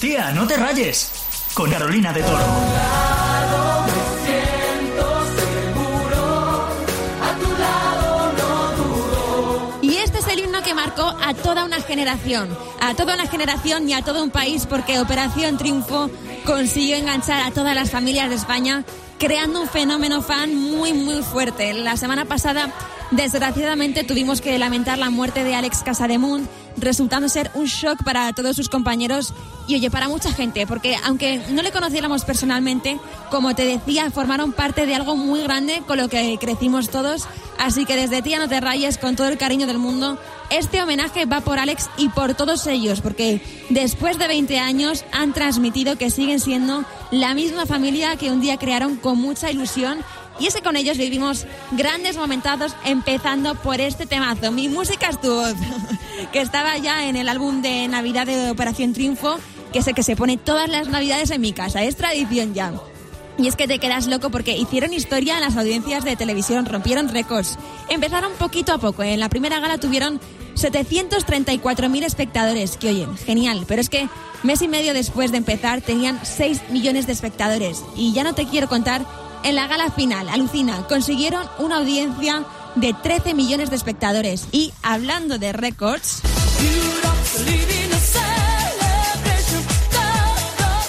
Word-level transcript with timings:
Tía, 0.00 0.30
no 0.30 0.46
te 0.46 0.56
rayes. 0.56 1.10
Con 1.54 1.68
Carolina 1.72 2.12
de 2.12 2.22
Toro. 2.22 2.38
Y 9.82 9.96
este 9.96 10.18
es 10.18 10.28
el 10.28 10.38
himno 10.38 10.62
que 10.62 10.72
marcó 10.72 11.02
a 11.02 11.34
toda 11.34 11.64
una 11.64 11.80
generación, 11.80 12.56
a 12.80 12.94
toda 12.94 13.14
una 13.14 13.26
generación 13.26 13.88
y 13.88 13.94
a 13.94 14.02
todo 14.02 14.22
un 14.22 14.30
país, 14.30 14.66
porque 14.66 15.00
Operación 15.00 15.58
Triunfo 15.58 16.08
consiguió 16.44 16.94
enganchar 16.94 17.40
a 17.42 17.50
todas 17.50 17.74
las 17.74 17.90
familias 17.90 18.28
de 18.28 18.36
España, 18.36 18.84
creando 19.18 19.60
un 19.60 19.68
fenómeno 19.68 20.22
fan 20.22 20.54
muy, 20.54 20.92
muy 20.92 21.24
fuerte. 21.24 21.74
La 21.74 21.96
semana 21.96 22.24
pasada, 22.24 22.72
desgraciadamente, 23.10 24.04
tuvimos 24.04 24.40
que 24.40 24.56
lamentar 24.58 24.96
la 24.98 25.10
muerte 25.10 25.42
de 25.42 25.56
Alex 25.56 25.82
Casademunt, 25.82 26.48
resultando 26.80 27.28
ser 27.28 27.50
un 27.54 27.66
shock 27.66 28.02
para 28.04 28.32
todos 28.32 28.56
sus 28.56 28.68
compañeros 28.68 29.32
y, 29.66 29.74
oye, 29.74 29.90
para 29.90 30.08
mucha 30.08 30.32
gente, 30.32 30.66
porque 30.66 30.96
aunque 31.04 31.42
no 31.50 31.62
le 31.62 31.72
conociéramos 31.72 32.24
personalmente, 32.24 32.98
como 33.30 33.54
te 33.54 33.64
decía, 33.64 34.10
formaron 34.10 34.52
parte 34.52 34.86
de 34.86 34.94
algo 34.94 35.14
muy 35.16 35.42
grande 35.42 35.82
con 35.86 35.98
lo 35.98 36.08
que 36.08 36.38
crecimos 36.40 36.88
todos. 36.88 37.26
Así 37.58 37.84
que 37.84 37.96
desde 37.96 38.22
Tía 38.22 38.38
No 38.38 38.48
Te 38.48 38.60
Rayes, 38.60 38.98
con 38.98 39.16
todo 39.16 39.28
el 39.28 39.36
cariño 39.36 39.66
del 39.66 39.78
mundo, 39.78 40.18
este 40.48 40.82
homenaje 40.82 41.26
va 41.26 41.40
por 41.40 41.58
Alex 41.58 41.90
y 41.98 42.08
por 42.08 42.34
todos 42.34 42.66
ellos, 42.66 43.00
porque 43.00 43.42
después 43.68 44.18
de 44.18 44.28
20 44.28 44.58
años 44.58 45.04
han 45.12 45.32
transmitido 45.32 45.98
que 45.98 46.10
siguen 46.10 46.40
siendo 46.40 46.84
la 47.10 47.34
misma 47.34 47.66
familia 47.66 48.16
que 48.16 48.30
un 48.30 48.40
día 48.40 48.56
crearon 48.56 48.96
con 48.96 49.18
mucha 49.18 49.50
ilusión 49.50 49.98
y 50.38 50.46
es 50.46 50.54
que 50.54 50.62
con 50.62 50.76
ellos 50.76 50.98
vivimos 50.98 51.46
grandes 51.72 52.16
momentados, 52.16 52.74
empezando 52.84 53.54
por 53.56 53.80
este 53.80 54.06
temazo. 54.06 54.52
Mi 54.52 54.68
música 54.68 55.08
es 55.08 55.20
tu 55.20 55.34
voz, 55.34 55.54
que 56.32 56.40
estaba 56.40 56.78
ya 56.78 57.06
en 57.08 57.16
el 57.16 57.28
álbum 57.28 57.62
de 57.62 57.88
Navidad 57.88 58.26
de 58.26 58.50
Operación 58.50 58.92
Triunfo, 58.92 59.38
que 59.72 59.80
es 59.80 59.86
el 59.86 59.94
que 59.94 60.02
se 60.02 60.16
pone 60.16 60.36
todas 60.36 60.68
las 60.68 60.88
Navidades 60.88 61.30
en 61.30 61.40
mi 61.40 61.52
casa. 61.52 61.82
Es 61.82 61.96
tradición 61.96 62.54
ya. 62.54 62.72
Y 63.38 63.46
es 63.46 63.54
que 63.54 63.68
te 63.68 63.78
quedas 63.78 64.08
loco 64.08 64.30
porque 64.30 64.56
hicieron 64.56 64.92
historia 64.92 65.36
en 65.36 65.42
las 65.42 65.56
audiencias 65.56 66.04
de 66.04 66.16
televisión, 66.16 66.66
rompieron 66.66 67.08
récords. 67.08 67.56
Empezaron 67.88 68.32
poquito 68.32 68.72
a 68.72 68.78
poco. 68.78 69.04
En 69.04 69.20
la 69.20 69.28
primera 69.28 69.60
gala 69.60 69.78
tuvieron 69.78 70.20
734.000 70.56 72.04
espectadores, 72.04 72.76
que 72.76 72.88
oyen, 72.88 73.16
genial. 73.16 73.64
Pero 73.68 73.80
es 73.80 73.88
que 73.88 74.08
mes 74.42 74.60
y 74.60 74.66
medio 74.66 74.92
después 74.92 75.30
de 75.30 75.38
empezar 75.38 75.82
tenían 75.82 76.18
6 76.24 76.70
millones 76.70 77.06
de 77.06 77.12
espectadores. 77.12 77.84
Y 77.96 78.12
ya 78.12 78.24
no 78.24 78.34
te 78.34 78.46
quiero 78.46 78.68
contar 78.68 79.06
en 79.44 79.54
la 79.54 79.66
gala 79.66 79.90
final, 79.90 80.28
alucina, 80.28 80.86
consiguieron 80.88 81.46
una 81.58 81.78
audiencia 81.78 82.44
de 82.74 82.92
13 82.94 83.34
millones 83.34 83.70
de 83.70 83.76
espectadores. 83.76 84.46
Y 84.52 84.72
hablando 84.82 85.38
de 85.38 85.52
récords... 85.52 86.20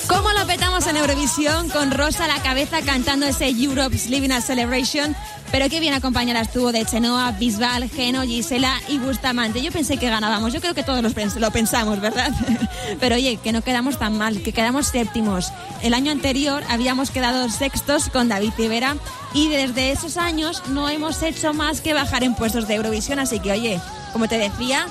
¿Cómo 0.08 0.32
lo 0.32 0.48
petamos 0.48 0.88
en 0.88 0.98
Eurovisión 0.98 1.70
con 1.70 1.92
Rosa 1.92 2.26
a 2.26 2.28
la 2.28 2.42
cabeza 2.42 2.82
cantando 2.82 3.26
ese 3.26 3.50
Europe's 3.50 4.10
Living 4.10 4.32
a 4.32 4.42
Celebration? 4.42 5.16
Pero 5.52 5.68
qué 5.68 5.80
bien 5.80 5.94
acompañada 5.94 6.42
estuvo 6.42 6.72
de 6.72 6.86
Chenoa, 6.86 7.32
Bisbal, 7.32 7.90
Geno, 7.90 8.22
Gisela 8.22 8.80
y 8.88 9.00
Bustamante. 9.00 9.62
Yo 9.62 9.72
pensé 9.72 9.98
que 9.98 10.10
ganábamos, 10.10 10.54
yo 10.54 10.62
creo 10.62 10.76
que 10.76 10.84
todos 10.84 11.02
lo 11.02 11.52
pensamos, 11.52 12.00
¿verdad? 12.00 12.32
Pero 13.00 13.16
oye, 13.16 13.38
que 13.38 13.52
no 13.52 13.62
quedamos 13.62 13.98
tan 13.98 14.18
mal, 14.18 14.44
que 14.44 14.54
quedamos 14.54 14.88
séptimos. 14.88 15.52
El 15.82 15.96
año 15.96 16.12
anterior 16.12 16.64
habíamos 16.70 17.10
quedado 17.10 17.50
sextos 17.50 18.10
con 18.10 18.30
David 18.30 18.52
Rivera 18.58 18.96
y 19.34 19.48
desde 19.48 19.92
esos 19.92 20.18
años 20.18 20.62
no 20.70 20.88
hemos 20.88 21.24
hecho 21.24 21.54
más 21.54 21.82
que 21.82 21.94
bajar 21.94 22.24
en 22.24 22.36
puestos 22.36 22.68
de 22.68 22.76
Eurovisión, 22.76 23.18
así 23.18 23.40
que 23.40 23.52
oye, 23.52 23.82
como 24.14 24.28
te 24.28 24.38
decía, 24.38 24.88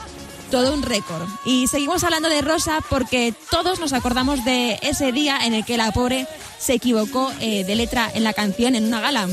todo 0.50 0.74
un 0.74 0.82
récord. 0.82 1.28
Y 1.44 1.66
seguimos 1.66 2.04
hablando 2.04 2.28
de 2.28 2.41
Rosa 2.41 2.78
porque 2.88 3.34
todos 3.50 3.80
nos 3.80 3.92
acordamos 3.92 4.44
de 4.44 4.78
ese 4.82 5.12
día 5.12 5.38
en 5.44 5.54
el 5.54 5.64
que 5.64 5.77
la 5.77 5.92
pobre 5.92 6.27
se 6.58 6.74
equivocó 6.74 7.30
eh, 7.41 7.64
de 7.64 7.74
letra 7.77 8.10
en 8.12 8.24
la 8.24 8.32
canción 8.32 8.74
en 8.74 8.86
una 8.86 9.00
gala. 9.00 9.28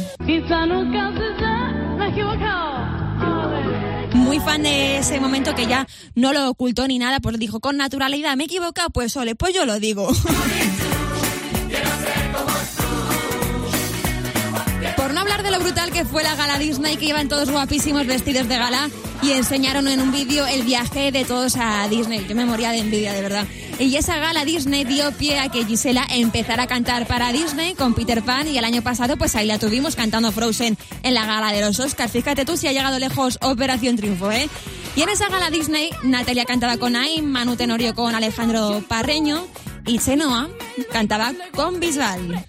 Muy 4.13 4.39
fan 4.39 4.63
de 4.63 4.97
ese 4.97 5.19
momento 5.19 5.55
que 5.55 5.67
ya 5.67 5.87
no 6.15 6.33
lo 6.33 6.49
ocultó 6.49 6.87
ni 6.87 6.99
nada, 6.99 7.19
pues 7.19 7.37
dijo 7.37 7.59
con 7.59 7.77
naturalidad, 7.77 8.35
me 8.35 8.43
he 8.43 8.45
equivocado, 8.45 8.89
pues 8.89 9.15
ole, 9.17 9.35
pues 9.35 9.53
yo 9.53 9.65
lo 9.65 9.79
digo. 9.79 10.07
Por 14.95 15.13
no 15.13 15.21
hablar 15.21 15.43
de 15.43 15.51
lo 15.51 15.59
brutal 15.59 15.91
que 15.91 16.05
fue 16.05 16.23
la 16.23 16.35
gala 16.35 16.57
Disney, 16.57 16.97
que 16.97 17.05
iban 17.05 17.27
todos 17.27 17.51
guapísimos 17.51 18.07
vestidos 18.07 18.47
de 18.47 18.57
gala 18.57 18.89
y 19.21 19.31
enseñaron 19.31 19.87
en 19.87 20.01
un 20.01 20.11
vídeo 20.11 20.45
el 20.45 20.63
viaje 20.63 21.11
de 21.11 21.25
todos 21.25 21.55
a 21.57 21.87
Disney. 21.87 22.25
Yo 22.27 22.35
me 22.35 22.45
moría 22.45 22.71
de 22.71 22.79
envidia, 22.79 23.13
de 23.13 23.21
verdad. 23.21 23.45
Y 23.79 23.95
esa 23.97 24.17
gala 24.17 24.45
Disney 24.45 24.85
dio 24.85 25.11
pie 25.11 25.39
a 25.39 25.49
que 25.49 25.65
Gisela 25.65 26.05
empezara 26.09 26.63
a 26.63 26.67
cantar 26.67 27.07
para 27.07 27.31
Disney 27.33 27.73
con 27.75 27.93
Peter 27.93 28.23
Pan 28.23 28.47
y 28.47 28.57
el 28.57 28.63
año 28.63 28.81
pasado 28.81 29.17
pues 29.17 29.35
ahí 29.35 29.47
la 29.47 29.59
tuvimos 29.59 29.95
cantando 29.95 30.31
Frozen 30.31 30.77
en 31.03 31.13
la 31.13 31.25
gala 31.25 31.51
de 31.51 31.61
los 31.61 31.79
Oscars. 31.79 32.11
Fíjate 32.11 32.45
tú 32.45 32.55
si 32.55 32.67
ha 32.67 32.71
llegado 32.71 32.99
lejos 32.99 33.37
Operación 33.41 33.97
Triunfo, 33.97 34.31
¿eh? 34.31 34.49
Y 34.95 35.01
en 35.01 35.09
esa 35.09 35.27
gala 35.27 35.49
Disney, 35.49 35.89
Natalia 36.03 36.45
cantaba 36.45 36.77
con 36.77 36.95
Aim, 36.95 37.25
Manu 37.25 37.57
Tenorio 37.57 37.93
con 37.93 38.15
Alejandro 38.15 38.81
Parreño 38.87 39.45
y 39.85 39.99
Chenoa 39.99 40.49
cantaba 40.91 41.33
con 41.53 41.79
Bisbal. 41.81 42.45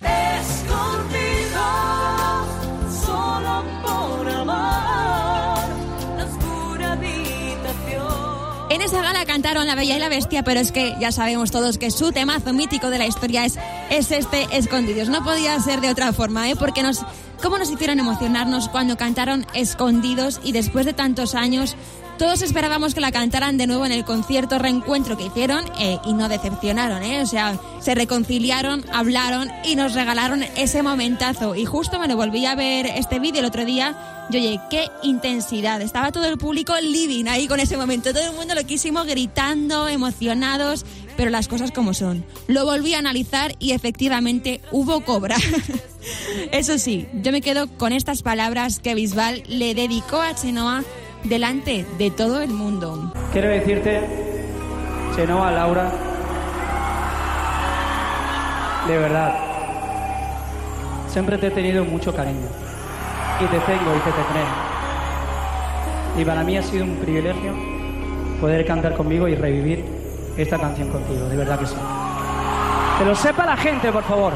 En 8.76 8.82
esa 8.82 9.00
gala 9.00 9.25
cantaron 9.25 9.66
La 9.66 9.75
Bella 9.75 9.97
y 9.97 9.98
la 9.98 10.10
Bestia, 10.10 10.42
pero 10.42 10.60
es 10.60 10.70
que 10.70 10.94
ya 11.00 11.10
sabemos 11.10 11.50
todos 11.50 11.78
que 11.78 11.91
su 11.91 12.12
temazo 12.12 12.53
mítico 12.53 12.91
de 12.91 12.98
la 12.98 13.06
historia 13.06 13.47
es, 13.47 13.56
es 13.88 14.10
este 14.10 14.47
Escondidos. 14.53 15.09
No 15.09 15.25
podía 15.25 15.59
ser 15.60 15.81
de 15.81 15.88
otra 15.88 16.12
forma, 16.12 16.50
¿eh? 16.50 16.56
Porque 16.56 16.82
nos, 16.82 17.00
cómo 17.43 17.59
nos 17.59 17.71
hicieron 17.71 18.01
emocionarnos 18.01 18.69
cuando 18.69 18.97
cantaron 18.97 19.47
Escondidos 19.55 20.41
y 20.43 20.53
después 20.53 20.87
de 20.87 20.93
tantos 20.93 21.35
años 21.35 21.77
todos 22.19 22.41
esperábamos 22.41 22.95
que 22.95 23.03
la 23.03 23.13
cantaran 23.13 23.59
de 23.59 23.67
nuevo 23.67 23.85
en 23.85 23.93
el 23.93 24.05
concierto 24.05 24.59
reencuentro 24.59 25.19
que 25.19 25.27
hicieron 25.27 25.67
eh, 25.79 25.99
y 26.07 26.15
no 26.15 26.31
decepcionaron, 26.31 27.03
¿eh? 27.03 27.21
O 27.21 27.27
sea, 27.27 27.61
se 27.79 27.95
reconciliaron, 27.95 28.87
hablaron 28.91 29.51
y 29.65 29.77
nos 29.77 29.93
regalaron 29.93 30.43
ese 30.57 30.83
momentazo. 30.83 31.55
Y 31.55 31.67
justo 31.67 31.99
me 31.99 32.09
lo 32.09 32.17
volví 32.17 32.47
a 32.47 32.55
ver 32.55 32.87
este 32.87 33.19
vídeo 33.19 33.41
el 33.41 33.47
otro 33.47 33.67
día 33.67 34.27
y 34.31 34.37
oye, 34.39 34.61
qué 34.71 34.89
intensidad. 35.03 35.83
Estaba 35.83 36.11
todo 36.11 36.25
el 36.25 36.39
público 36.39 36.75
living 36.81 37.27
ahí 37.27 37.47
con 37.49 37.61
ese 37.61 37.77
momento. 37.77 38.15
Todo 38.15 38.31
el 38.31 38.35
mundo 38.35 38.55
loquísimo, 38.55 39.05
gritando, 39.05 39.87
emocionados, 39.87 40.87
pero 41.19 41.31
las 41.31 41.49
cosas 41.49 41.71
como 41.71 41.93
son. 41.93 42.25
Lo 42.47 42.65
volví 42.65 42.95
a 42.95 42.99
analizar 42.99 43.55
y 43.59 43.73
efectivamente 43.73 44.63
hubo 44.71 45.03
cobra. 45.03 45.37
Eso 46.53 46.78
sí, 46.78 47.09
yo 47.12 47.33
me 47.33 47.41
quedo 47.41 47.67
con 47.78 47.93
estas 47.93 48.22
palabras 48.22 48.78
que 48.78 48.94
Bisbal 48.94 49.43
le 49.47 49.75
dedicó 49.75 50.21
a 50.21 50.34
Chenoa 50.34 50.84
delante 51.25 51.84
de 51.99 52.11
todo 52.11 52.41
el 52.41 52.50
mundo. 52.50 53.12
Quiero 53.33 53.49
decirte, 53.49 54.00
Chenoa, 55.15 55.50
Laura, 55.50 55.93
de 58.87 58.99
verdad, 58.99 59.34
siempre 61.09 61.39
te 61.39 61.49
he 61.49 61.50
tenido 61.50 61.84
mucho 61.84 62.15
cariño. 62.15 62.47
Y 63.41 63.44
te 63.44 63.59
tengo 63.61 63.94
y 63.94 64.00
te 64.00 64.12
tendré. 64.12 64.44
Y 66.19 66.25
para 66.25 66.43
mí 66.43 66.56
ha 66.56 66.62
sido 66.62 66.84
un 66.84 66.97
privilegio 66.97 67.53
poder 68.41 68.65
cantar 68.65 68.94
conmigo 68.94 69.28
y 69.28 69.34
revivir 69.34 69.84
esta 70.37 70.59
canción 70.59 70.88
contigo, 70.91 71.28
de 71.28 71.37
verdad 71.37 71.59
que 71.59 71.67
sí. 71.67 71.77
Que 72.99 73.05
lo 73.05 73.15
sepa 73.15 73.44
la 73.44 73.56
gente, 73.56 73.93
por 73.93 74.05
favor. 74.05 74.33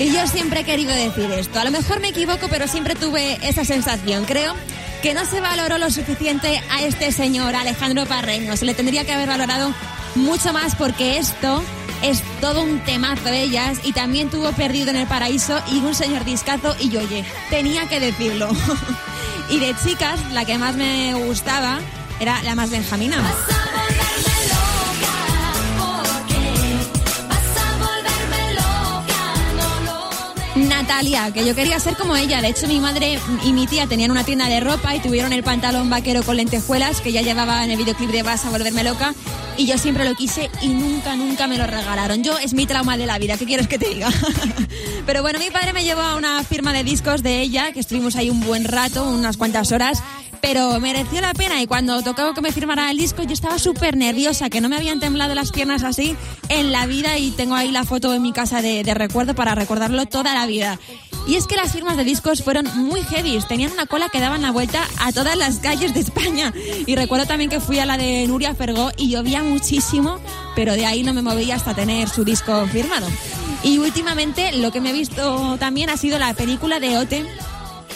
Y 0.00 0.14
yo 0.14 0.26
siempre 0.26 0.60
he 0.60 0.64
querido 0.64 0.94
decir 0.94 1.30
esto. 1.30 1.60
A 1.60 1.64
lo 1.64 1.70
mejor 1.70 2.00
me 2.00 2.08
equivoco, 2.08 2.48
pero 2.48 2.66
siempre 2.66 2.94
tuve 2.94 3.38
esa 3.46 3.66
sensación. 3.66 4.24
Creo 4.24 4.54
que 5.02 5.12
no 5.12 5.26
se 5.26 5.40
valoró 5.40 5.76
lo 5.76 5.90
suficiente 5.90 6.58
a 6.70 6.82
este 6.82 7.12
señor, 7.12 7.54
Alejandro 7.54 8.06
Parreño. 8.06 8.56
Se 8.56 8.64
le 8.64 8.72
tendría 8.72 9.04
que 9.04 9.12
haber 9.12 9.28
valorado 9.28 9.74
mucho 10.14 10.54
más 10.54 10.74
porque 10.74 11.18
esto 11.18 11.62
es 12.02 12.22
todo 12.40 12.62
un 12.62 12.80
temazo 12.80 13.24
de 13.24 13.42
ellas 13.42 13.78
y 13.84 13.92
también 13.92 14.30
tuvo 14.30 14.52
Perdido 14.52 14.88
en 14.88 14.96
el 14.96 15.06
Paraíso 15.06 15.60
y 15.70 15.78
un 15.80 15.94
señor 15.94 16.24
discazo 16.24 16.74
y 16.80 16.88
yo, 16.88 17.00
oye, 17.00 17.22
tenía 17.50 17.86
que 17.86 18.00
decirlo. 18.00 18.48
y 19.50 19.58
de 19.58 19.74
chicas, 19.84 20.20
la 20.32 20.44
que 20.44 20.56
más 20.58 20.76
me 20.76 21.14
gustaba 21.14 21.80
era 22.20 22.42
la 22.42 22.54
más 22.54 22.70
benjamina. 22.70 23.16
Natalia, 30.54 31.32
que 31.32 31.44
yo 31.44 31.54
quería 31.54 31.80
ser 31.80 31.96
como 31.96 32.16
ella. 32.16 32.40
De 32.40 32.48
hecho, 32.48 32.66
mi 32.68 32.80
madre 32.80 33.18
y 33.44 33.52
mi 33.52 33.66
tía 33.66 33.86
tenían 33.86 34.10
una 34.10 34.24
tienda 34.24 34.46
de 34.46 34.60
ropa 34.60 34.94
y 34.94 35.00
tuvieron 35.00 35.32
el 35.32 35.42
pantalón 35.42 35.90
vaquero 35.90 36.22
con 36.22 36.36
lentejuelas 36.36 37.00
que 37.00 37.12
ya 37.12 37.22
llevaba 37.22 37.64
en 37.64 37.70
el 37.70 37.78
videoclip 37.78 38.10
de 38.10 38.22
Vas 38.22 38.44
a 38.44 38.50
volverme 38.50 38.84
loca. 38.84 39.14
Y 39.60 39.66
yo 39.66 39.76
siempre 39.76 40.06
lo 40.06 40.14
quise 40.14 40.50
y 40.62 40.68
nunca, 40.68 41.16
nunca 41.16 41.46
me 41.46 41.58
lo 41.58 41.66
regalaron. 41.66 42.24
Yo 42.24 42.38
es 42.38 42.54
mi 42.54 42.64
trauma 42.64 42.96
de 42.96 43.04
la 43.04 43.18
vida, 43.18 43.36
¿qué 43.36 43.44
quieres 43.44 43.68
que 43.68 43.78
te 43.78 43.90
diga? 43.90 44.08
Pero 45.06 45.20
bueno, 45.20 45.38
mi 45.38 45.50
padre 45.50 45.74
me 45.74 45.84
llevó 45.84 46.00
a 46.00 46.16
una 46.16 46.42
firma 46.44 46.72
de 46.72 46.82
discos 46.82 47.22
de 47.22 47.42
ella, 47.42 47.70
que 47.72 47.80
estuvimos 47.80 48.16
ahí 48.16 48.30
un 48.30 48.40
buen 48.40 48.64
rato, 48.64 49.06
unas 49.06 49.36
cuantas 49.36 49.70
horas, 49.70 50.02
pero 50.40 50.80
mereció 50.80 51.20
la 51.20 51.34
pena 51.34 51.60
y 51.60 51.66
cuando 51.66 52.00
tocó 52.02 52.32
que 52.32 52.40
me 52.40 52.52
firmara 52.52 52.90
el 52.90 52.96
disco 52.96 53.22
yo 53.22 53.34
estaba 53.34 53.58
súper 53.58 53.98
nerviosa, 53.98 54.48
que 54.48 54.62
no 54.62 54.70
me 54.70 54.76
habían 54.76 54.98
temblado 54.98 55.34
las 55.34 55.52
piernas 55.52 55.82
así 55.82 56.16
en 56.48 56.72
la 56.72 56.86
vida 56.86 57.18
y 57.18 57.30
tengo 57.30 57.54
ahí 57.54 57.70
la 57.70 57.84
foto 57.84 58.14
en 58.14 58.22
mi 58.22 58.32
casa 58.32 58.62
de, 58.62 58.82
de 58.82 58.94
recuerdo 58.94 59.34
para 59.34 59.54
recordarlo 59.54 60.06
toda 60.06 60.32
la 60.32 60.46
vida. 60.46 60.78
Y 61.30 61.36
es 61.36 61.46
que 61.46 61.54
las 61.54 61.70
firmas 61.70 61.96
de 61.96 62.02
discos 62.02 62.42
fueron 62.42 62.66
muy 62.74 63.02
heavy, 63.04 63.38
tenían 63.48 63.70
una 63.70 63.86
cola 63.86 64.08
que 64.08 64.18
daban 64.18 64.42
la 64.42 64.50
vuelta 64.50 64.82
a 64.98 65.12
todas 65.12 65.36
las 65.36 65.60
calles 65.60 65.94
de 65.94 66.00
España. 66.00 66.52
Y 66.86 66.96
recuerdo 66.96 67.24
también 67.24 67.48
que 67.48 67.60
fui 67.60 67.78
a 67.78 67.86
la 67.86 67.96
de 67.96 68.26
Nuria 68.26 68.52
Fergó 68.56 68.90
y 68.96 69.10
llovía 69.10 69.44
muchísimo, 69.44 70.18
pero 70.56 70.72
de 70.72 70.86
ahí 70.86 71.04
no 71.04 71.14
me 71.14 71.22
movía 71.22 71.54
hasta 71.54 71.72
tener 71.72 72.08
su 72.08 72.24
disco 72.24 72.66
firmado. 72.66 73.06
Y 73.62 73.78
últimamente 73.78 74.50
lo 74.56 74.72
que 74.72 74.80
me 74.80 74.90
he 74.90 74.92
visto 74.92 75.56
también 75.60 75.88
ha 75.88 75.96
sido 75.96 76.18
la 76.18 76.34
película 76.34 76.80
de 76.80 76.98
Ote, 76.98 77.24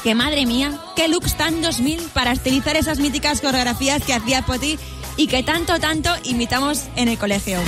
que 0.05 0.15
madre 0.15 0.47
mía, 0.47 0.71
qué 0.95 1.09
looks 1.09 1.37
tan 1.37 1.61
2000 1.61 2.03
para 2.13 2.31
estilizar 2.31 2.77
esas 2.77 3.01
míticas 3.01 3.41
coreografías 3.41 4.05
que 4.05 4.15
hacía 4.15 4.43
Poti 4.43 4.79
y 5.17 5.27
que 5.27 5.43
tanto, 5.43 5.81
tanto 5.81 6.11
imitamos 6.23 6.85
en 6.95 7.09
el 7.09 7.19
colegio. 7.19 7.59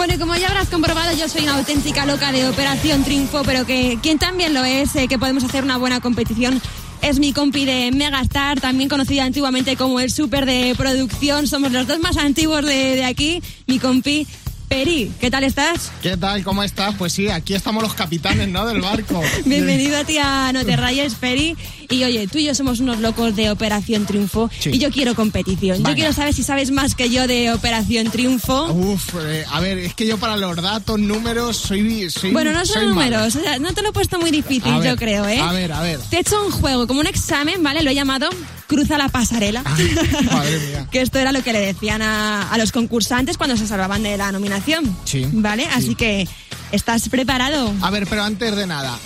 Bueno, 0.00 0.14
y 0.14 0.18
como 0.18 0.34
ya 0.34 0.48
habrás 0.48 0.70
comprobado, 0.70 1.14
yo 1.14 1.28
soy 1.28 1.42
una 1.42 1.58
auténtica 1.58 2.06
loca 2.06 2.32
de 2.32 2.48
Operación 2.48 3.04
Triunfo, 3.04 3.42
pero 3.44 3.66
que 3.66 3.98
quien 4.00 4.18
también 4.18 4.54
lo 4.54 4.64
es, 4.64 4.96
eh, 4.96 5.08
que 5.08 5.18
podemos 5.18 5.44
hacer 5.44 5.62
una 5.62 5.76
buena 5.76 6.00
competición, 6.00 6.58
es 7.02 7.18
mi 7.18 7.34
compi 7.34 7.66
de 7.66 7.90
Megastar, 7.92 8.62
también 8.62 8.88
conocida 8.88 9.24
antiguamente 9.24 9.76
como 9.76 10.00
el 10.00 10.10
Super 10.10 10.46
de 10.46 10.74
Producción. 10.74 11.46
Somos 11.46 11.70
los 11.72 11.86
dos 11.86 11.98
más 11.98 12.16
antiguos 12.16 12.64
de, 12.64 12.96
de 12.96 13.04
aquí, 13.04 13.42
mi 13.66 13.78
compi. 13.78 14.26
Peri, 14.70 15.12
¿qué 15.20 15.30
tal 15.30 15.44
estás? 15.44 15.90
¿Qué 16.00 16.16
tal? 16.16 16.44
¿Cómo 16.44 16.62
estás? 16.62 16.94
Pues 16.94 17.12
sí, 17.12 17.28
aquí 17.28 17.54
estamos 17.54 17.82
los 17.82 17.92
capitanes, 17.92 18.48
¿no? 18.48 18.64
Del 18.64 18.80
barco. 18.80 19.20
Bienvenido 19.44 19.98
a 19.98 20.04
ti 20.04 20.16
a 20.16 20.52
No 20.54 20.64
te 20.64 20.76
rayes, 20.76 21.14
Peri. 21.16 21.56
Y 21.90 22.04
oye, 22.04 22.28
tú 22.28 22.38
y 22.38 22.44
yo 22.44 22.54
somos 22.54 22.78
unos 22.78 23.00
locos 23.00 23.34
de 23.34 23.50
Operación 23.50 24.06
Triunfo 24.06 24.48
Sí. 24.60 24.70
y 24.72 24.78
yo 24.78 24.90
quiero 24.90 25.14
competición. 25.16 25.78
Venga. 25.78 25.90
Yo 25.90 25.94
quiero 25.96 26.12
saber 26.12 26.32
si 26.32 26.44
sabes 26.44 26.70
más 26.70 26.94
que 26.94 27.10
yo 27.10 27.26
de 27.26 27.52
Operación 27.52 28.10
Triunfo. 28.10 28.72
Uf, 28.72 29.14
eh, 29.24 29.44
a 29.50 29.58
ver, 29.60 29.78
es 29.78 29.94
que 29.94 30.06
yo 30.06 30.16
para 30.16 30.36
los 30.36 30.54
datos, 30.56 30.98
números, 31.00 31.56
soy. 31.56 32.08
soy 32.08 32.30
Bueno, 32.32 32.52
no 32.52 32.64
son 32.64 32.90
números, 32.90 33.34
o 33.34 33.40
sea, 33.40 33.58
no 33.58 33.72
te 33.74 33.82
lo 33.82 33.88
he 33.88 33.92
puesto 33.92 34.20
muy 34.20 34.30
difícil, 34.30 34.72
ver, 34.78 34.90
yo 34.90 34.96
creo, 34.96 35.26
¿eh? 35.26 35.40
a 35.40 35.52
ver, 35.52 35.72
a 35.72 35.82
ver. 35.82 35.98
Te 36.10 36.16
he 36.18 36.20
hecho 36.20 36.44
un 36.44 36.52
juego, 36.52 36.86
como 36.86 37.00
un 37.00 37.06
examen, 37.08 37.62
¿vale? 37.62 37.82
Lo 37.82 37.90
he 37.90 37.94
llamado 37.94 38.28
Cruza 38.68 38.96
la 38.96 39.08
pasarela. 39.08 39.62
Ay, 39.64 39.90
madre 40.30 40.58
mía. 40.60 40.86
que 40.92 41.00
esto 41.00 41.18
era 41.18 41.32
lo 41.32 41.42
que 41.42 41.52
le 41.52 41.58
decían 41.58 42.02
a, 42.02 42.52
a 42.52 42.56
los 42.56 42.70
concursantes 42.70 43.36
cuando 43.36 43.56
se 43.56 43.66
salvaban 43.66 44.04
de 44.04 44.16
la 44.16 44.30
nominación. 44.30 44.96
Sí, 45.04 45.26
¿Vale? 45.32 45.64
sí. 45.64 45.70
Así 45.72 45.94
que, 45.96 46.28
¿estás 46.70 47.08
preparado? 47.08 47.72
A 47.82 47.90
ver, 47.90 48.06
pero 48.06 48.22
antes 48.22 48.54
de 48.54 48.68
nada. 48.68 48.96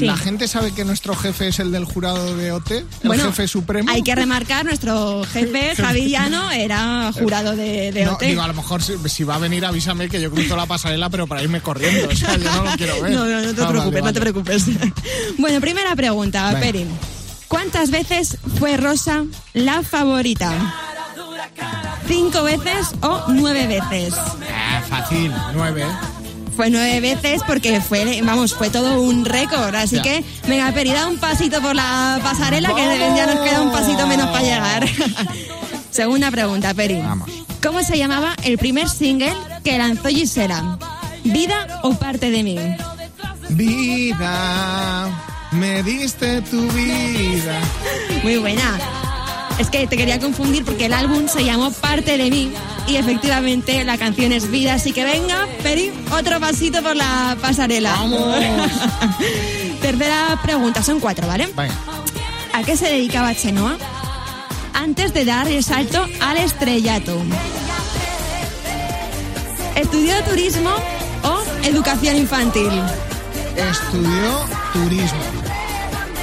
Sí. 0.00 0.06
¿La 0.06 0.16
gente 0.16 0.48
sabe 0.48 0.72
que 0.72 0.84
nuestro 0.84 1.14
jefe 1.14 1.48
es 1.48 1.58
el 1.60 1.70
del 1.72 1.84
jurado 1.84 2.36
de 2.36 2.50
OT? 2.52 2.70
¿El 2.72 2.86
Bueno, 3.04 3.24
jefe 3.26 3.46
supremo? 3.48 3.90
Hay 3.90 4.02
que 4.02 4.14
remarcar, 4.14 4.64
nuestro 4.64 5.22
jefe, 5.24 5.76
Javi 5.82 6.08
Llano, 6.10 6.50
era 6.50 7.12
jurado 7.12 7.54
de, 7.54 7.92
de 7.92 8.04
No, 8.04 8.14
OT. 8.14 8.22
digo, 8.22 8.42
a 8.42 8.48
lo 8.48 8.54
mejor 8.54 8.82
si, 8.82 8.94
si 9.08 9.24
va 9.24 9.36
a 9.36 9.38
venir 9.38 9.64
avísame 9.64 10.08
que 10.08 10.20
yo 10.20 10.30
cruzo 10.30 10.56
la 10.56 10.66
pasarela, 10.66 11.08
pero 11.10 11.26
para 11.26 11.42
irme 11.42 11.60
corriendo. 11.60 12.08
O 12.08 12.16
sea, 12.16 12.36
yo 12.36 12.50
no 12.50 12.64
lo 12.64 12.70
quiero 12.76 13.00
ver. 13.00 13.12
No, 13.20 13.24
no, 13.26 13.40
no 13.42 13.54
te 13.54 13.62
Ah, 13.62 13.66
vale, 13.66 13.72
preocupes, 13.80 14.02
no 14.02 14.12
te 14.12 14.18
vale. 14.18 14.20
preocupes. 14.32 14.64
bueno, 15.38 15.60
primera 15.60 15.94
pregunta. 15.96 16.56
Perin. 16.60 16.88
¿Cuántas 17.48 17.90
veces 17.90 18.38
fue 18.58 18.76
Rosa 18.76 19.24
la 19.54 19.82
favorita? 19.82 20.52
¿Cinco 22.06 22.42
veces 22.44 22.88
o 23.02 23.24
nueve 23.28 23.66
veces? 23.66 24.14
Ah, 24.52 24.82
fácil, 24.88 25.32
nueve. 25.54 25.84
Fue 26.60 26.68
nueve 26.68 27.00
veces 27.00 27.40
porque 27.46 27.80
fue, 27.80 28.20
vamos, 28.22 28.54
fue 28.54 28.68
todo 28.68 29.00
un 29.00 29.24
récord. 29.24 29.74
Así 29.74 29.96
Ya. 29.96 30.02
que, 30.02 30.24
venga, 30.46 30.70
Peri, 30.72 30.90
da 30.90 31.06
un 31.06 31.16
pasito 31.16 31.62
por 31.62 31.74
la 31.74 32.20
pasarela 32.22 32.74
que 32.74 32.82
ya 33.16 33.26
nos 33.26 33.40
queda 33.40 33.62
un 33.62 33.72
pasito 33.72 34.06
menos 34.06 34.26
para 34.26 34.42
llegar. 34.42 34.86
Segunda 35.90 36.30
pregunta, 36.30 36.74
Peri. 36.74 37.00
Vamos. 37.00 37.30
¿Cómo 37.62 37.82
se 37.82 37.96
llamaba 37.96 38.36
el 38.44 38.58
primer 38.58 38.90
single 38.90 39.32
que 39.64 39.78
lanzó 39.78 40.08
Gisela? 40.10 40.78
¿Vida 41.24 41.80
o 41.82 41.94
parte 41.94 42.30
de 42.30 42.42
mí? 42.42 42.58
Vida, 43.48 45.08
me 45.52 45.82
diste 45.82 46.42
tu 46.42 46.60
vida. 46.72 47.58
Muy 48.22 48.36
buena. 48.36 48.78
Es 49.58 49.70
que 49.70 49.86
te 49.86 49.96
quería 49.96 50.18
confundir 50.18 50.62
porque 50.66 50.84
el 50.84 50.92
álbum 50.92 51.26
se 51.26 51.42
llamó 51.42 51.70
Parte 51.70 52.18
de 52.18 52.28
mí 52.30 52.52
y 52.90 52.96
efectivamente 52.96 53.84
la 53.84 53.96
canción 53.96 54.32
es 54.32 54.50
Vida. 54.50 54.74
Así 54.74 54.92
que 54.92 55.04
venga, 55.04 55.46
Peri, 55.62 55.92
otro 56.10 56.40
pasito 56.40 56.82
por 56.82 56.96
la 56.96 57.36
pasarela. 57.40 57.92
Vamos. 57.92 58.36
Tercera 59.80 60.38
pregunta, 60.42 60.82
son 60.82 60.98
cuatro, 60.98 61.26
¿vale? 61.26 61.46
Venga. 61.56 61.74
¿A 62.52 62.62
qué 62.64 62.76
se 62.76 62.86
dedicaba 62.86 63.34
Chenoa 63.34 63.76
antes 64.74 65.14
de 65.14 65.24
dar 65.24 65.46
el 65.46 65.62
salto 65.62 66.04
al 66.20 66.38
estrellato? 66.38 67.16
¿Estudió 69.76 70.22
turismo 70.24 70.70
o 71.22 71.42
educación 71.64 72.16
infantil? 72.16 72.70
Estudió 73.56 74.46
turismo. 74.72 75.20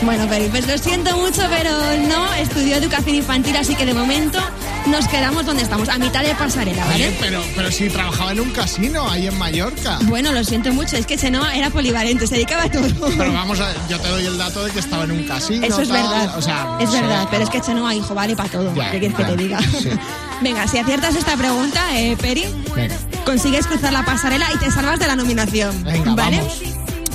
Bueno, 0.01 0.27
Peri, 0.27 0.49
pues 0.49 0.67
lo 0.67 0.77
siento 0.77 1.15
mucho, 1.17 1.43
pero 1.49 1.71
no 2.07 2.33
estudió 2.33 2.75
educación 2.75 3.15
infantil, 3.15 3.55
así 3.55 3.73
que 3.73 3.85
de 3.85 3.93
momento 3.93 4.39
nos 4.87 5.07
quedamos 5.07 5.45
donde 5.45 5.63
estamos, 5.63 5.89
a 5.89 5.97
mitad 5.97 6.23
de 6.23 6.33
pasarela, 6.35 6.85
¿vale? 6.85 7.07
Oye, 7.07 7.17
pero, 7.19 7.41
pero 7.55 7.71
si 7.71 7.89
trabajaba 7.89 8.31
en 8.31 8.39
un 8.39 8.51
casino 8.51 9.09
ahí 9.09 9.27
en 9.27 9.37
Mallorca. 9.37 9.99
Bueno, 10.03 10.31
lo 10.31 10.43
siento 10.43 10.71
mucho, 10.73 10.97
es 10.97 11.05
que 11.05 11.17
Chenoa 11.17 11.55
era 11.55 11.69
polivalente, 11.69 12.27
se 12.27 12.35
dedicaba 12.35 12.63
a 12.63 12.71
todo. 12.71 12.87
Pero 13.17 13.33
vamos 13.33 13.59
a 13.59 13.73
yo 13.87 13.99
te 13.99 14.07
doy 14.07 14.25
el 14.25 14.37
dato 14.37 14.63
de 14.63 14.71
que 14.71 14.79
estaba 14.79 15.03
en 15.03 15.11
un 15.11 15.23
casino. 15.23 15.65
Eso 15.65 15.81
es 15.81 15.89
tal, 15.89 16.01
verdad. 16.01 16.37
O 16.37 16.41
sea, 16.41 16.77
es 16.79 16.91
verdad, 16.91 17.27
pero 17.29 17.43
es 17.43 17.49
que 17.49 17.61
Chenoa, 17.61 17.93
hijo, 17.95 18.13
vale 18.13 18.35
para 18.35 18.49
todo. 18.49 18.73
Ya, 18.75 18.91
¿Qué 18.91 18.99
quieres 18.99 19.17
que 19.17 19.23
te 19.23 19.35
diga? 19.35 19.59
sí. 19.61 19.89
Venga, 20.41 20.67
si 20.67 20.77
aciertas 20.77 21.15
esta 21.15 21.35
pregunta, 21.35 21.99
eh, 21.99 22.15
Peri, 22.15 22.45
Venga. 22.75 22.95
consigues 23.25 23.65
cruzar 23.65 23.91
la 23.91 24.05
pasarela 24.05 24.47
y 24.53 24.57
te 24.57 24.69
salvas 24.69 24.99
de 24.99 25.07
la 25.07 25.15
nominación. 25.15 25.83
Venga, 25.83 26.13
¿Vale? 26.13 26.37
vamos. 26.37 26.61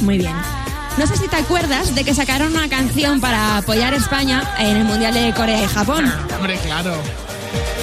Muy 0.00 0.18
bien. 0.18 0.32
No 0.98 1.06
sé 1.06 1.16
si 1.16 1.26
te 1.26 1.36
acuerdas 1.36 1.94
de 1.94 2.04
que 2.04 2.14
sacaron 2.14 2.54
una 2.54 2.68
canción 2.68 3.20
para 3.20 3.58
apoyar 3.58 3.94
a 3.94 3.96
España 3.96 4.54
en 4.58 4.76
el 4.76 4.84
Mundial 4.84 5.14
de 5.14 5.32
Corea 5.32 5.62
y 5.62 5.66
Japón. 5.66 6.12
Hombre, 6.36 6.58
claro. 6.58 6.94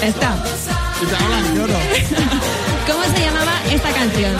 Esta. 0.02 0.36
Y 1.02 1.06
te 1.06 1.16
hablan 1.16 1.56
lloro. 1.56 1.74
¿Cómo 2.86 3.02
se 3.14 3.20
llamaba 3.24 3.52
esta 3.70 3.90
canción? 3.92 4.36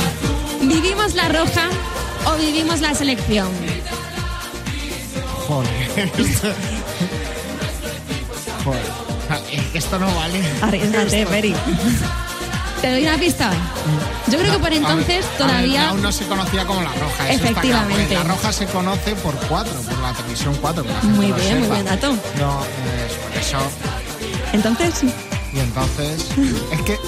¿Vivimos 0.62 1.14
la 1.14 1.28
roja 1.28 1.68
o 2.26 2.36
vivimos 2.36 2.80
la 2.80 2.94
selección? 2.94 3.48
Joder. 5.48 6.10
Joder. 8.64 9.00
Que 9.72 9.78
esto 9.78 9.98
no 9.98 10.12
vale. 10.14 10.42
Arriesgate, 10.62 11.26
Peri. 11.26 11.54
¿Te 12.80 12.90
doy 12.90 13.06
una 13.06 13.18
pista? 13.18 13.50
Yo 14.28 14.38
creo 14.38 14.52
que 14.52 14.58
por 14.58 14.70
ver, 14.70 14.78
entonces 14.78 15.26
ver, 15.26 15.38
todavía... 15.38 15.90
aún 15.90 16.02
no 16.02 16.10
se 16.10 16.24
conocía 16.26 16.64
como 16.64 16.80
la 16.82 16.92
roja. 16.92 17.28
eso 17.28 17.44
está 17.44 17.60
claro, 17.60 17.90
Efectivamente. 17.90 18.14
la 18.14 18.22
roja 18.24 18.52
se 18.52 18.66
conoce 18.66 19.14
por 19.16 19.34
cuatro, 19.48 19.74
por 19.82 19.98
la 19.98 20.12
televisión 20.14 20.56
4. 20.60 20.82
Que 20.82 20.88
la 20.88 21.00
gente 21.00 21.16
Muy 21.16 21.32
bien, 21.32 21.58
muy 21.60 21.68
buen 21.68 21.84
dato. 21.84 22.12
No, 22.38 22.58
por 22.58 23.38
eso. 23.38 23.58
Entonces, 24.52 25.02
Y 25.52 25.58
entonces, 25.58 26.26
es 26.72 26.82
que 26.82 26.98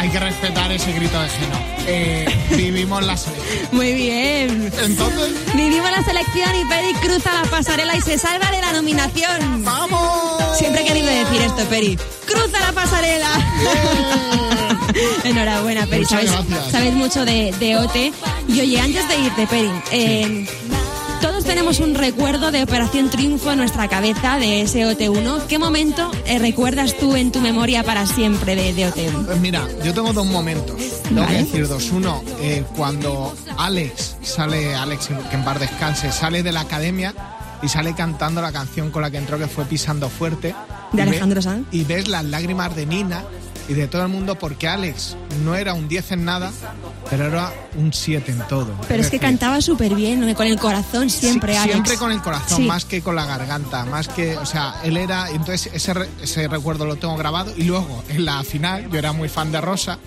hay 0.00 0.08
que 0.08 0.18
respetar 0.18 0.72
ese 0.72 0.92
grito 0.92 1.20
de 1.20 1.28
Geno. 1.28 1.58
Eh, 1.86 2.46
vivimos 2.56 3.04
la 3.04 3.18
selección. 3.18 3.68
muy 3.72 3.92
bien. 3.92 4.72
Entonces, 4.82 5.54
Vivimos 5.54 5.90
la 5.90 6.02
selección 6.02 6.48
y 6.56 6.64
Peri 6.64 6.94
cruza 7.02 7.34
la 7.34 7.50
pasarela 7.50 7.94
y 7.94 8.00
se 8.00 8.16
salva 8.16 8.50
de 8.50 8.62
la 8.62 8.72
nominación. 8.72 9.62
¡vamos! 9.62 10.56
Siempre 10.56 10.82
he 10.82 10.84
querido 10.86 11.06
decir 11.06 11.42
esto, 11.42 11.64
Peri. 11.68 11.98
¡Cruza 12.26 12.60
la 12.60 12.72
pasarela! 12.72 13.28
Enhorabuena, 15.24 15.84
Peri. 15.84 16.06
Sabes, 16.06 16.94
mucho 16.94 17.26
de, 17.26 17.52
de 17.60 17.76
OT. 17.76 18.14
Y 18.48 18.60
oye, 18.60 18.80
antes 18.80 19.06
de 19.06 19.18
irte, 19.18 19.46
Peri, 19.46 19.70
eh, 19.92 20.46
tenemos 21.50 21.80
un 21.80 21.96
recuerdo 21.96 22.52
de 22.52 22.62
Operación 22.62 23.10
Triunfo 23.10 23.50
en 23.50 23.58
nuestra 23.58 23.88
cabeza 23.88 24.38
de 24.38 24.62
ese 24.62 24.86
OT1. 24.86 25.46
¿Qué 25.48 25.58
momento 25.58 26.08
eh, 26.24 26.38
recuerdas 26.38 26.96
tú 26.96 27.16
en 27.16 27.32
tu 27.32 27.40
memoria 27.40 27.82
para 27.82 28.06
siempre 28.06 28.54
de, 28.54 28.72
de 28.72 28.88
OT1? 28.88 29.24
Pues 29.26 29.40
mira, 29.40 29.66
yo 29.82 29.92
tengo 29.92 30.12
dos 30.12 30.26
momentos. 30.26 30.76
Tengo 31.02 31.22
Vale. 31.22 31.38
que 31.38 31.42
decir 31.42 31.66
dos. 31.66 31.90
Uno, 31.90 32.22
eh, 32.40 32.62
cuando 32.76 33.34
Alex 33.58 34.18
sale, 34.22 34.76
Alex, 34.76 35.08
que 35.28 35.34
en 35.34 35.42
par 35.44 35.58
descanse, 35.58 36.12
sale 36.12 36.44
de 36.44 36.52
la 36.52 36.60
academia 36.60 37.14
y 37.62 37.68
sale 37.68 37.94
cantando 37.94 38.40
la 38.40 38.52
canción 38.52 38.92
con 38.92 39.02
la 39.02 39.10
que 39.10 39.18
entró, 39.18 39.36
que 39.36 39.48
fue 39.48 39.64
Pisando 39.64 40.08
Fuerte. 40.08 40.54
De 40.92 41.02
Alejandro 41.02 41.42
Sanz. 41.42 41.66
Y 41.72 41.82
ves 41.82 42.06
las 42.06 42.24
lágrimas 42.24 42.76
de 42.76 42.86
Nina 42.86 43.24
y 43.70 43.74
de 43.74 43.86
todo 43.86 44.02
el 44.02 44.08
mundo 44.08 44.34
porque 44.34 44.66
Alex 44.66 45.16
no 45.44 45.54
era 45.54 45.74
un 45.74 45.86
10 45.86 46.10
en 46.10 46.24
nada, 46.24 46.50
pero 47.08 47.26
era 47.26 47.52
un 47.76 47.92
7 47.92 48.32
en 48.32 48.40
todo. 48.48 48.74
Pero 48.88 49.00
es 49.00 49.10
que 49.10 49.20
cantaba 49.20 49.60
súper 49.60 49.94
bien, 49.94 50.34
con 50.34 50.48
el 50.48 50.58
corazón 50.58 51.08
siempre, 51.08 51.52
Sí, 51.52 51.58
Alex. 51.58 51.72
Siempre 51.74 51.96
con 51.96 52.10
el 52.10 52.20
corazón, 52.20 52.56
Sí. 52.58 52.64
más 52.64 52.84
que 52.84 53.00
con 53.00 53.14
la 53.14 53.26
garganta, 53.26 53.84
más 53.84 54.08
que, 54.08 54.36
o 54.36 54.44
sea, 54.44 54.74
él 54.82 54.96
era, 54.96 55.30
entonces 55.30 55.70
ese, 55.72 55.94
ese 56.20 56.48
recuerdo 56.48 56.84
lo 56.84 56.96
tengo 56.96 57.16
grabado 57.16 57.52
y 57.56 57.62
luego 57.62 58.02
en 58.08 58.24
la 58.24 58.42
final 58.42 58.90
yo 58.90 58.98
era 58.98 59.12
muy 59.12 59.28
fan 59.28 59.52
de 59.52 59.60
Rosa 59.60 59.98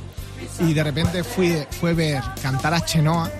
y 0.60 0.74
de 0.74 0.84
repente 0.84 1.24
fui, 1.24 1.56
fue 1.80 1.92
a 1.92 1.94
ver 1.94 2.24
cantar 2.42 2.74
a 2.74 2.84
Chenoa, 2.84 3.32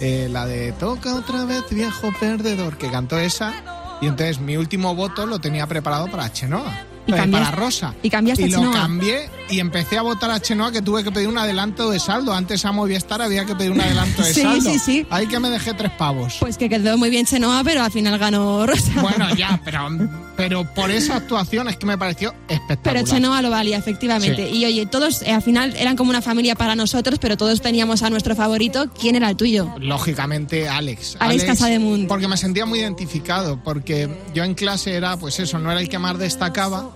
eh, 0.00 0.28
la 0.30 0.44
de 0.44 0.72
Toca 0.72 1.14
otra 1.14 1.46
vez 1.46 1.62
viejo 1.70 2.12
perdedor, 2.20 2.76
que 2.76 2.90
cantó 2.90 3.18
esa 3.18 3.54
y 4.02 4.06
entonces 4.06 4.38
mi 4.38 4.58
último 4.58 4.94
voto 4.94 5.24
lo 5.24 5.38
tenía 5.38 5.66
preparado 5.66 6.10
para 6.10 6.30
Chenoa. 6.30 6.91
Y 7.06 7.12
eh, 7.12 7.16
para 7.30 7.50
Rosa. 7.50 7.94
y 8.02 8.10
cambiaste 8.10 8.44
a 8.54 8.60
lo 8.60 8.70
cambié 8.70 9.28
y 9.50 9.58
empecé 9.60 9.98
a 9.98 10.02
votar 10.02 10.30
a 10.30 10.40
Chenoa 10.40 10.70
que 10.72 10.82
tuve 10.82 11.02
que 11.02 11.10
pedir 11.10 11.28
un 11.28 11.36
adelanto 11.36 11.90
de 11.90 11.98
saldo. 11.98 12.32
Antes 12.32 12.64
a 12.64 12.72
Movistar 12.72 13.20
había 13.20 13.44
que 13.44 13.54
pedir 13.56 13.72
un 13.72 13.80
adelanto 13.80 14.22
de 14.24 14.32
Sí, 14.32 14.42
saldo. 14.42 14.70
sí, 14.70 14.78
sí. 14.78 15.06
Ahí 15.10 15.26
que 15.26 15.38
me 15.40 15.50
dejé 15.50 15.74
tres 15.74 15.90
pavos. 15.92 16.36
Pues 16.40 16.56
que 16.56 16.68
quedó 16.68 16.96
muy 16.96 17.10
bien 17.10 17.26
Chenoa, 17.26 17.62
pero 17.64 17.82
al 17.82 17.90
final 17.90 18.18
ganó 18.18 18.66
Rosa. 18.66 18.92
Bueno, 19.02 19.34
ya, 19.34 19.60
pero, 19.64 19.88
pero 20.36 20.64
por 20.74 20.90
esa 20.90 21.16
actuación 21.16 21.68
es 21.68 21.76
que 21.76 21.86
me 21.86 21.98
pareció 21.98 22.32
espectacular. 22.48 22.94
Pero 22.94 23.04
Chenoa 23.06 23.42
lo 23.42 23.50
valía, 23.50 23.76
efectivamente. 23.78 24.48
Sí. 24.50 24.58
Y 24.58 24.64
oye, 24.64 24.86
todos 24.86 25.22
eh, 25.22 25.32
al 25.32 25.42
final 25.42 25.74
eran 25.76 25.96
como 25.96 26.10
una 26.10 26.22
familia 26.22 26.54
para 26.54 26.74
nosotros, 26.76 27.18
pero 27.20 27.36
todos 27.36 27.60
teníamos 27.60 28.02
a 28.02 28.10
nuestro 28.10 28.36
favorito. 28.36 28.90
¿Quién 28.98 29.16
era 29.16 29.28
el 29.28 29.36
tuyo? 29.36 29.74
Lógicamente, 29.80 30.68
Alex. 30.68 31.16
Alex 31.18 31.44
Casademunt. 31.44 32.06
Porque 32.08 32.28
me 32.28 32.36
sentía 32.36 32.64
muy 32.64 32.78
identificado, 32.78 33.60
porque 33.62 34.08
yo 34.34 34.44
en 34.44 34.54
clase 34.54 34.94
era, 34.94 35.16
pues 35.16 35.38
eso, 35.40 35.58
no 35.58 35.70
era 35.70 35.80
el 35.80 35.88
que 35.88 35.98
más 35.98 36.18
destacaba, 36.18 36.90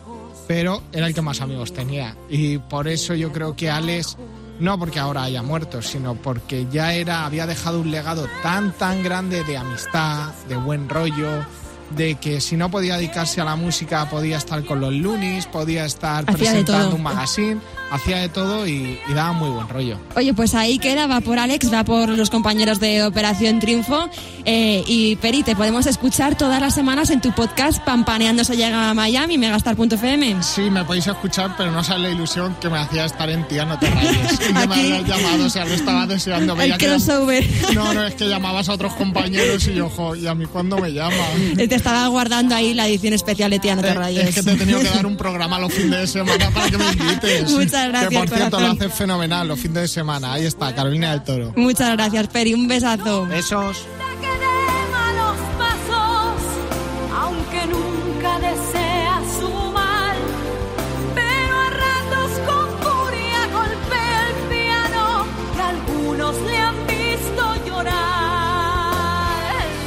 pero 0.47 0.83
era 0.93 1.07
el 1.07 1.15
que 1.15 1.23
más 1.23 1.41
amigos 1.41 1.73
tenía. 1.73 2.17
Y 2.29 2.59
por 2.59 2.89
eso 2.89 3.15
yo 3.15 3.33
creo 3.33 3.57
que 3.57 3.71
Alex, 3.71 4.17
no 4.61 4.79
porque 4.79 4.99
ahora 4.99 5.25
haya 5.25 5.43
muerto, 5.43 5.83
sino 5.83 6.15
porque 6.15 6.67
ya 6.71 6.95
era, 6.95 7.27
había 7.27 7.47
dejado 7.47 7.81
un 7.81 7.91
legado 7.91 8.27
tan, 8.43 8.73
tan 8.73 9.03
grande 9.03 9.45
de 9.45 9.57
amistad, 9.57 10.33
de 10.49 10.57
buen 10.57 10.89
rollo, 10.89 11.45
de 11.91 12.17
que 12.17 12.41
si 12.41 12.57
no 12.57 12.71
podía 12.71 12.97
dedicarse 12.97 13.41
a 13.41 13.45
la 13.45 13.57
música, 13.57 14.09
podía 14.11 14.39
estar 14.39 14.65
con 14.65 14.81
los 14.81 14.93
Lunis, 14.93 15.47
podía 15.47 15.85
estar 15.85 16.25
Hacía 16.25 16.37
presentando 16.37 16.97
un 16.97 17.03
magazine, 17.03 17.61
hacía 17.91 18.19
de 18.19 18.29
todo 18.29 18.67
y, 18.67 18.99
y 19.09 19.13
daba 19.15 19.33
muy 19.33 19.51
buen 19.51 19.69
rollo. 19.69 19.99
Oye, 20.17 20.35
pues 20.35 20.55
ahí 20.55 20.79
queda, 20.79 21.07
va 21.07 21.21
por 21.21 21.39
Alex, 21.39 21.73
va 21.73 21.85
por 21.85 22.09
los 22.09 22.31
compañeros 22.31 22.81
de 22.81 23.03
Operación 23.05 23.59
Triunfo. 23.61 24.09
Eh, 24.45 24.85
y 24.87 25.17
Peri, 25.17 25.43
te 25.43 25.57
podemos 25.57 25.87
escuchar 25.87 26.37
todas 26.37 26.61
las 26.61 26.75
semanas 26.75 27.11
en 27.11 27.21
tu 27.21 27.33
podcast 27.33 27.83
Pampaneando 27.85 28.45
se 28.45 28.57
llega 28.57 28.91
a 28.91 28.95
Miami, 28.95 29.39
megastar.fm. 29.39 30.43
Sí, 30.43 30.63
me 30.71 30.85
podéis 30.85 31.07
escuchar, 31.07 31.55
pero 31.57 31.71
no 31.73 31.83
sabes 31.83 32.03
la 32.03 32.11
ilusión 32.11 32.57
que 32.61 32.69
me 32.69 32.79
hacía 32.79 33.05
estar 33.05 33.29
en 33.31 33.47
Tía 33.49 33.65
No 33.65 33.79
Te 33.79 33.91
Rayes. 33.91 34.33
Y 34.37 34.37
que 34.39 34.53
me 34.53 34.61
habías 34.61 35.05
llamado, 35.05 35.45
o 35.47 35.51
sea, 35.51 35.65
lo 35.65 35.75
estaba 35.75 36.07
deseando. 36.07 36.55
Veía 36.57 36.75
El 36.75 36.79
que 36.81 36.87
crossover. 36.87 37.45
No, 37.75 37.93
no, 37.95 38.05
es 38.05 38.15
que 38.15 38.29
llamabas 38.29 38.69
a 38.69 38.73
otros 38.75 38.95
compañeros 38.95 39.67
y 39.69 39.75
yo, 39.75 39.89
jo, 39.89 40.15
¿y 40.15 40.27
a 40.27 40.35
mí 40.35 40.47
cuándo 40.47 40.79
me 40.79 40.93
llama? 40.93 41.17
Te 41.57 41.75
estaba 41.75 42.07
guardando 42.09 42.55
ahí 42.55 42.75
la 42.75 42.87
edición 42.87 43.13
especial 43.15 43.51
de 43.51 43.59
Tía 43.59 43.75
No 43.77 43.83
Te 43.83 43.89
Eh, 43.89 43.95
Rayes. 43.95 44.29
Es 44.29 44.35
que 44.35 44.43
te 44.43 44.53
he 44.53 44.57
tenido 44.57 44.79
que 44.81 44.89
dar 44.89 45.07
un 45.07 45.17
programa 45.17 45.59
los 45.59 45.73
fines 45.73 45.99
de 46.01 46.07
semana 46.07 46.51
para 46.51 46.71
que 46.71 46.79
me 46.79 46.91
invites. 46.93 47.51
Muchas 47.51 47.76
gracias, 47.89 48.11
Que 48.11 48.19
por 48.19 48.29
cierto, 48.29 48.61
lo 48.61 48.67
haces 48.69 48.95
fenomenal 48.95 49.49
los 49.49 49.59
fines 49.59 49.83
de 49.83 49.89
semana. 49.89 50.33
Ahí 50.33 50.45
está, 50.45 50.75
Carolina 50.75 51.11
del 51.11 51.23
Toro. 51.23 51.53
Muchas 51.57 51.93
gracias, 51.93 52.27
Peri. 52.29 52.55
Un 52.55 52.69
besazo. 52.69 53.27
Besos. 53.27 53.87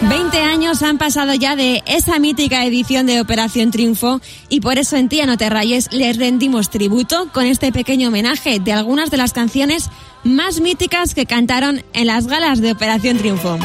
20 0.02 0.40
años 0.40 0.82
han 0.82 0.98
pasado 0.98 1.34
ya 1.34 1.58
de 1.58 1.84
esa 1.86 2.20
mítica 2.20 2.64
edición 2.64 3.06
de 3.06 3.20
Operación 3.20 3.70
Triunfo 3.70 4.22
y 4.48 4.62
por 4.62 4.78
eso 4.78 4.96
en 4.96 5.10
Tía 5.10 5.26
No 5.26 5.38
Te 5.38 5.50
Rayes 5.50 5.92
les 5.92 6.18
rendimos 6.18 6.70
tributo 6.70 7.28
con 7.34 7.46
este 7.46 7.74
pequeño 7.74 8.08
homenaje 8.08 8.60
de 8.60 8.72
algunas 8.72 9.12
de 9.12 9.18
las 9.18 9.34
canciones 9.34 9.90
más 10.24 10.62
míticas 10.62 11.14
que 11.14 11.26
cantaron 11.26 11.84
en 11.94 12.08
las 12.08 12.28
galas 12.28 12.62
de 12.62 12.72
Operación 12.72 13.18
Triunfo. 13.18 13.60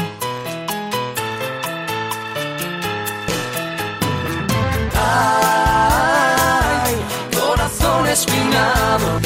Ay, 4.93 6.95
corazón 7.33 8.07
espinado 8.07 9.19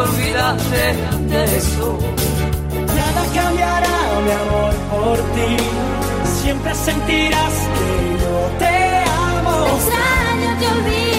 olvidaste 0.00 0.82
de 1.32 1.56
eso. 1.56 1.98
Nada 2.98 3.22
cambiará, 3.34 3.98
mi 4.26 4.32
amor, 4.42 4.72
por 4.92 5.18
ti. 5.34 5.56
Siempre 6.42 6.74
sentirás 6.74 7.54
que 7.74 7.90
yo 8.22 8.36
te 8.58 8.76
amo. 9.36 9.66
Extraño, 9.76 10.48
te 10.58 10.66
olvido 10.74 11.09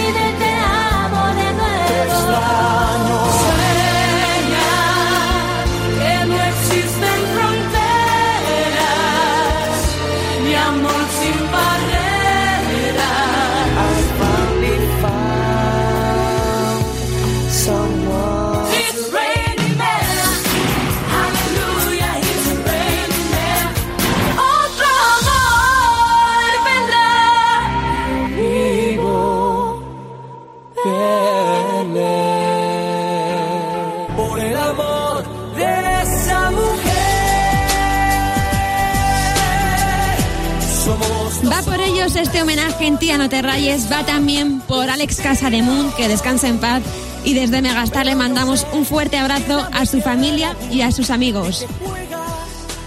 No 43.22 43.28
Te 43.28 43.40
Rayes, 43.40 43.86
va 43.88 44.04
también 44.04 44.58
por 44.58 44.90
Alex 44.90 45.20
Casademunt, 45.20 45.94
que 45.94 46.08
descansa 46.08 46.48
en 46.48 46.58
paz, 46.58 46.82
y 47.22 47.34
desde 47.34 47.62
Megastar 47.62 48.04
le 48.04 48.16
mandamos 48.16 48.66
un 48.72 48.84
fuerte 48.84 49.16
abrazo 49.16 49.64
a 49.72 49.86
su 49.86 50.00
familia 50.00 50.56
y 50.72 50.80
a 50.80 50.90
sus 50.90 51.08
amigos. 51.08 51.64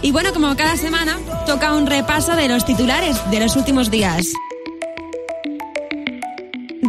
Y 0.02 0.12
bueno, 0.12 0.34
como 0.34 0.54
cada 0.58 0.76
semana, 0.76 1.20
toca 1.46 1.74
un 1.74 1.88
repaso 1.88 2.36
de 2.36 2.50
los 2.50 2.66
titulares 2.66 3.16
de 3.32 3.40
los 3.40 3.56
últimos 3.56 3.90
días. 3.90 4.34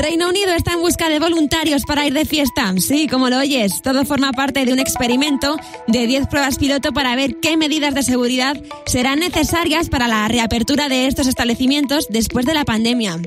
Reino 0.08 0.28
Unido 0.28 0.52
está 0.52 0.74
en 0.74 0.82
busca 0.82 1.08
de 1.08 1.18
voluntarios 1.18 1.82
para 1.82 2.06
ir 2.06 2.12
de 2.12 2.24
fiesta. 2.24 2.72
Sí, 2.78 3.08
como 3.08 3.28
lo 3.28 3.38
oyes, 3.38 3.82
todo 3.82 4.04
forma 4.04 4.30
parte 4.30 4.64
de 4.64 4.72
un 4.72 4.78
experimento 4.78 5.56
de 5.88 6.06
10 6.06 6.28
pruebas 6.28 6.58
piloto 6.58 6.92
para 6.92 7.16
ver 7.16 7.40
qué 7.42 7.56
medidas 7.56 7.92
de 7.92 8.04
seguridad 8.04 8.56
serán 8.86 9.18
necesarias 9.18 9.88
para 9.88 10.06
la 10.06 10.28
reapertura 10.28 10.88
de 10.88 11.08
estos 11.08 11.26
establecimientos 11.26 12.06
después 12.08 12.46
de 12.46 12.54
la 12.54 12.64
pandemia. 12.64 13.18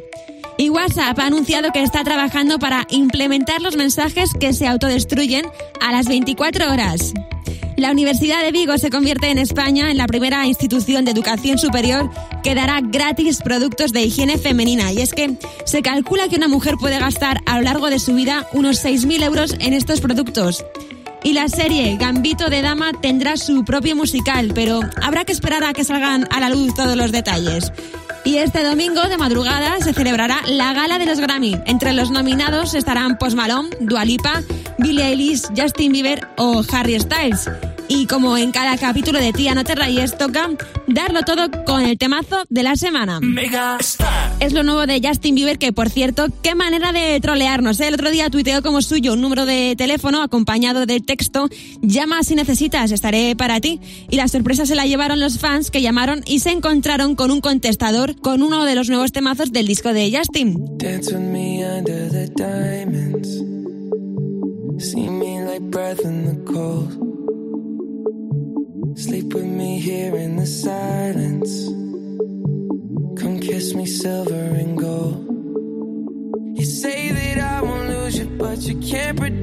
Y 0.58 0.70
WhatsApp 0.70 1.20
ha 1.20 1.26
anunciado 1.26 1.74
que 1.74 1.84
está 1.84 2.06
trabajando 2.06 2.60
para 2.60 2.88
implementar 2.90 3.62
los 3.62 3.76
mensajes 3.76 4.30
que 4.40 4.54
se 4.54 4.66
autodestruyen 4.66 5.46
a 5.82 5.92
las 5.92 6.08
24 6.08 6.72
horas. 6.72 7.14
La 7.80 7.92
Universidad 7.92 8.44
de 8.44 8.52
Vigo 8.52 8.78
se 8.78 8.90
convierte 8.90 9.32
en 9.32 9.38
España 9.38 9.90
en 9.90 9.98
la 9.98 10.06
primera 10.06 10.46
institución 10.46 11.06
de 11.06 11.12
educación 11.12 11.58
superior 11.58 12.10
que 12.44 12.54
dará 12.54 12.82
gratis 12.82 13.40
productos 13.42 13.94
de 13.94 14.02
higiene 14.02 14.38
femenina. 14.38 14.92
Y 14.92 15.00
es 15.00 15.14
que 15.14 15.38
se 15.64 15.82
calcula 15.82 16.28
que 16.28 16.36
una 16.36 16.50
mujer 16.50 16.76
puede 16.78 17.00
gastar 17.00 17.40
a 17.46 17.56
lo 17.56 17.62
largo 17.64 17.90
de 17.90 18.00
su 18.00 18.14
vida 18.16 18.46
unos 18.52 18.84
6.000 18.84 19.24
euros 19.24 19.56
en 19.60 19.72
estos 19.72 20.02
productos. 20.02 20.66
Y 21.24 21.32
la 21.32 21.48
serie 21.48 21.96
Gambito 21.96 22.50
de 22.50 22.62
Dama 22.62 22.92
tendrá 23.02 23.38
su 23.38 23.64
propio 23.64 23.96
musical, 23.96 24.52
pero 24.54 24.82
habrá 25.02 25.24
que 25.24 25.32
esperar 25.32 25.64
a 25.64 25.72
que 25.72 25.86
salgan 25.86 26.28
a 26.32 26.42
la 26.42 26.50
luz 26.50 26.74
todos 26.76 26.98
los 26.98 27.14
detalles. 27.14 27.72
Y 28.24 28.38
este 28.38 28.64
domingo 28.64 29.02
de 29.04 29.18
madrugada 29.18 29.80
se 29.80 29.94
celebrará 29.94 30.42
la 30.48 30.74
gala 30.74 31.00
de 31.00 31.06
los 31.06 31.20
Grammy. 31.20 31.60
Entre 31.66 31.94
los 31.94 32.12
nominados 32.12 32.74
estarán 32.74 33.18
Post 33.18 33.36
Malone, 33.36 33.70
Dua 33.80 34.06
Lipa, 34.06 34.44
Billie 34.78 35.06
Eilish, 35.06 35.44
Justin 35.56 35.92
Bieber 35.92 36.28
o 36.38 36.62
Harry 36.72 37.00
Styles. 37.00 37.50
Y 37.92 38.06
como 38.06 38.38
en 38.38 38.52
cada 38.52 38.78
capítulo 38.78 39.20
de 39.20 39.34
Tía 39.34 39.56
No 39.56 39.64
Te 39.64 39.74
Rayes, 39.74 40.16
toca 40.16 40.48
darlo 40.86 41.24
todo 41.24 41.50
con 41.66 41.82
el 41.82 41.98
temazo 41.98 42.46
de 42.48 42.62
la 42.62 42.76
semana. 42.76 43.20
Mega 43.20 43.78
Star. 43.80 44.32
es 44.40 44.54
lo 44.54 44.62
nuevo 44.62 44.86
de 44.86 45.02
Justin 45.04 45.34
Bieber, 45.34 45.58
que 45.58 45.74
por 45.74 45.90
cierto, 45.90 46.28
qué 46.44 46.54
manera 46.54 46.92
de 46.92 47.20
trolearnos. 47.20 47.80
¿eh? 47.80 47.88
El 47.88 47.96
otro 47.96 48.12
día 48.12 48.30
tuiteó 48.30 48.62
como 48.62 48.84
suyo 48.84 49.14
un 49.14 49.22
número 49.22 49.48
de 49.48 49.74
teléfono 49.76 50.22
acompañado 50.22 50.86
del 50.86 51.04
texto 51.04 51.50
Llama 51.82 52.24
si 52.24 52.36
necesitas, 52.36 52.92
estaré 52.92 53.36
para 53.36 53.60
ti. 53.60 53.80
Y 54.10 54.18
la 54.18 54.28
sorpresa 54.28 54.68
se 54.68 54.76
la 54.76 54.86
llevaron 54.86 55.20
los 55.20 55.40
fans 55.40 55.72
que 55.72 55.82
llamaron 55.82 56.22
y 56.28 56.40
se 56.40 56.52
encontraron 56.52 57.16
con 57.16 57.32
un 57.32 57.42
contestador 57.42 58.20
con 58.22 58.44
uno 58.44 58.66
de 58.66 58.76
los 58.76 58.90
nuevos 58.90 59.12
temazos 59.12 59.52
del 59.52 59.66
disco 59.66 59.94
de 59.94 60.16
Justin. 60.16 60.78
Dance 60.78 61.12
with 61.12 61.22
me 61.22 61.66
under 61.66 62.10
the 62.12 62.28
diamonds. 62.36 63.30
See 64.80 65.10
me 65.10 65.44
like 65.44 65.64
breath 65.72 66.00
in 66.06 66.26
the 66.26 66.52
cold. 66.52 67.19
Sleep 69.00 69.34
with 69.34 69.46
me 69.46 69.80
here 69.80 70.14
in 70.14 70.36
the 70.36 70.46
silence. 70.46 71.68
Come 73.18 73.40
kiss 73.40 73.74
me 73.74 73.86
silver 73.86 74.34
and 74.34 74.78
gold. 74.78 75.26
You 76.60 76.66
say 76.66 77.10
that 77.10 77.38
I 77.40 77.62
won't 77.62 77.88
lose 77.88 78.20
you, 78.20 78.26
but 78.26 78.58
you 78.58 78.78
can't 78.82 79.18
predict 79.18 79.39